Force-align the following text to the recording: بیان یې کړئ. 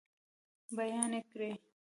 بیان 0.75 1.11
یې 1.15 1.21
کړئ. 1.31 1.51